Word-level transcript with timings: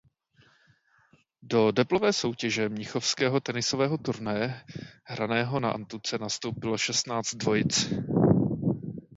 Do 1.43 1.71
deblové 1.71 2.13
soutěže 2.13 2.69
mnichovského 2.69 3.39
tenisového 3.39 3.97
turnaje 3.97 4.61
hraného 5.03 5.59
na 5.59 5.71
antuce 5.71 6.17
nastoupilo 6.17 6.77
šestnáct 6.77 7.35
dvojic. 7.35 7.89